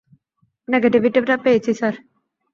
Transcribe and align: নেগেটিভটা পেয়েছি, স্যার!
নেগেটিভটা 0.67 1.35
পেয়েছি, 1.43 1.71
স্যার! 1.73 1.95